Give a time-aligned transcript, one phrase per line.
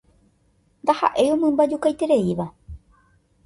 [0.83, 2.45] Ndahaʼéi omymbajukaitereíva.